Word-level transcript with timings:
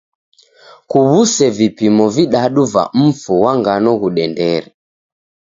Kuw'use 0.89 1.45
vipimo 1.57 2.05
vidadu 2.15 2.63
va 2.73 2.83
mfu 3.01 3.33
ghwa 3.39 3.51
ngano 3.59 3.89
ghudendere. 4.01 4.67